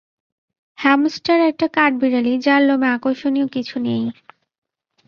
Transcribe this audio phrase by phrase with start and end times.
[0.77, 4.03] Hamster একটা কাঠবিড়ালি যার লোমে আকর্ষণীয় কিছু নেই।